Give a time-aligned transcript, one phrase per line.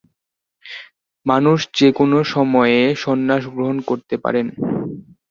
[1.25, 4.47] মানুষ যে কোনো সময়ে সন্ন্যাস গ্রহণ করতে পারেন।